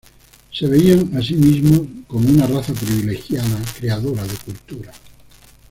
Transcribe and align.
Se 0.51 0.65
veían 0.65 1.15
a 1.15 1.21
sí 1.21 1.35
mismos 1.35 1.81
como 2.07 2.27
una 2.27 2.47
raza 2.47 2.73
privilegiada 2.73 3.61
creadora 3.77 4.23
de 4.25 4.33
cultura. 4.35 4.91